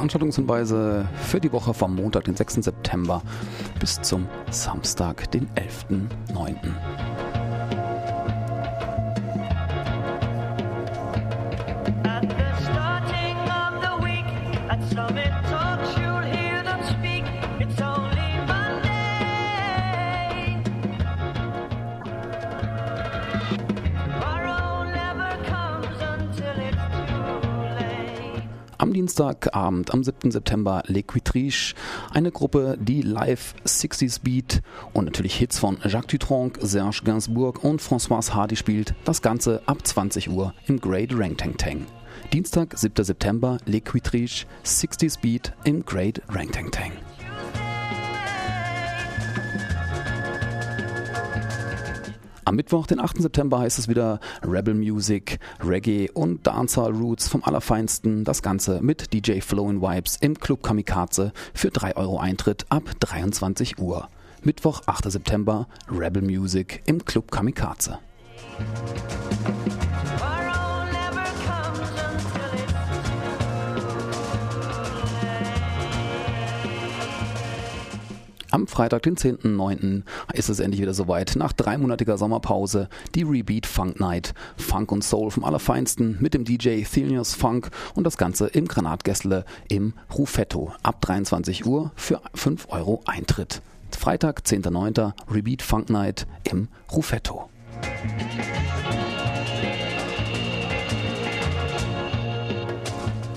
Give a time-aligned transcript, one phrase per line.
[0.00, 2.54] Veranstaltungshinweise für die Woche vom Montag, den 6.
[2.54, 3.20] September
[3.80, 6.56] bis zum Samstag, den 11.9.
[28.80, 30.30] Am Dienstagabend, am 7.
[30.30, 31.74] September, Le Quitriche,
[32.14, 34.62] eine Gruppe, die live 60s Beat
[34.94, 38.94] und natürlich Hits von Jacques Dutronc, Serge Gainsbourg und François Hardy spielt.
[39.04, 41.84] Das Ganze ab 20 Uhr im Great Rang Tang Tang.
[42.32, 43.04] Dienstag, 7.
[43.04, 46.92] September, Le Quitriche, 60s Beat im Great Rang Tang Tang.
[52.50, 53.22] Am Mittwoch, den 8.
[53.22, 58.24] September, heißt es wieder Rebel Music, Reggae und Dancehall Roots vom Allerfeinsten.
[58.24, 63.78] Das Ganze mit DJ Flowin Vibes im Club Kamikaze für 3 Euro Eintritt ab 23
[63.78, 64.08] Uhr.
[64.42, 65.12] Mittwoch, 8.
[65.12, 68.00] September, Rebel Music im Club Kamikaze.
[78.50, 80.02] Am Freitag, den 10.09.,
[80.34, 81.36] ist es endlich wieder soweit.
[81.36, 84.34] Nach dreimonatiger Sommerpause die Rebeat Funk Night.
[84.56, 89.44] Funk und Soul vom Allerfeinsten mit dem DJ Thelius Funk und das Ganze im Granatgässle
[89.68, 90.72] im Rufetto.
[90.82, 93.62] Ab 23 Uhr für 5 Euro Eintritt.
[93.96, 97.48] Freitag, 10.09., Rebeat Funk Night im Rufetto.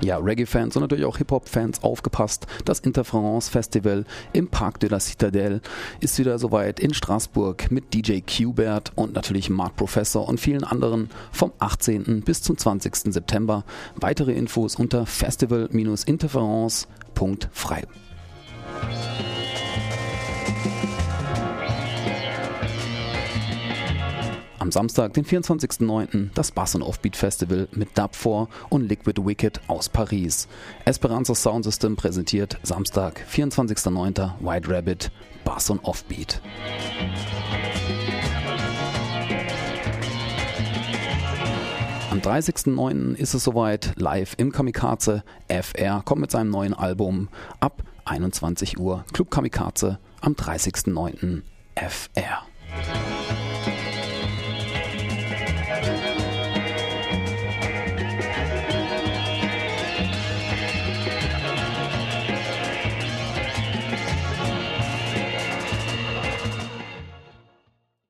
[0.00, 2.46] Ja, Reggae-Fans und natürlich auch Hip-Hop-Fans aufgepasst.
[2.64, 5.60] Das Interference Festival im Parc de la Citadelle
[5.98, 11.10] ist wieder soweit in Straßburg mit DJ Qbert und natürlich Mark Professor und vielen anderen
[11.32, 12.22] vom 18.
[12.22, 13.12] bis zum 20.
[13.12, 13.64] September.
[13.96, 17.82] Weitere Infos unter festival-interference.frei.
[24.68, 29.62] Am Samstag, den 24.09., das Bass und Offbeat Festival mit Dub 4 und Liquid Wicked
[29.66, 30.46] aus Paris.
[30.84, 35.10] Esperanza Sound System präsentiert Samstag, 24.09., White Rabbit,
[35.42, 36.42] Bass und Offbeat.
[42.10, 43.14] Am 30.09.
[43.14, 45.24] ist es soweit, live im Kamikaze.
[45.48, 49.06] FR kommt mit seinem neuen Album ab 21 Uhr.
[49.14, 51.40] Club Kamikaze am 30.09.
[51.74, 52.42] FR.